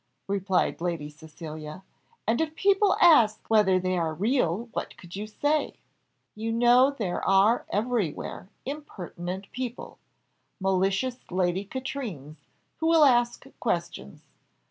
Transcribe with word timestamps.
replied 0.25 0.81
Lady 0.81 1.11
Cecilia. 1.11 1.83
"And 2.25 2.41
if 2.41 2.55
people 2.55 2.97
ask 2.99 3.39
whether 3.51 3.79
they 3.79 3.95
are 3.99 4.15
real, 4.15 4.67
what 4.73 4.97
could 4.97 5.15
you 5.15 5.27
say? 5.27 5.75
You 6.33 6.51
know 6.51 6.89
there 6.89 7.23
are 7.23 7.67
everywhere 7.69 8.49
impertinent 8.65 9.51
people; 9.51 9.99
malicious 10.59 11.29
Lady 11.29 11.63
Katrines, 11.65 12.47
who 12.77 12.87
will 12.87 13.05
ask 13.05 13.45
questions. 13.59 14.23